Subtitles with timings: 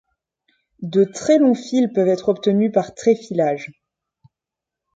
[0.81, 3.69] De très longs fils peuvent être obtenus par tréfilage.